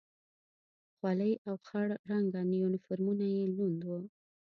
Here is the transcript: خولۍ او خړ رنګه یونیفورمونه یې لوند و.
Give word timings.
خولۍ 0.95 1.33
او 1.47 1.55
خړ 1.65 1.87
رنګه 2.09 2.41
یونیفورمونه 2.61 3.25
یې 3.35 3.43
لوند 3.55 3.79
و. 3.85 3.89